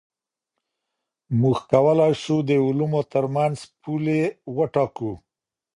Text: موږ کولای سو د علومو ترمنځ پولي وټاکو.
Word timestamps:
موږ 1.39 1.57
کولای 1.71 2.13
سو 2.23 2.35
د 2.47 2.51
علومو 2.65 3.01
ترمنځ 3.13 3.57
پولي 3.81 4.21
وټاکو. 4.57 5.11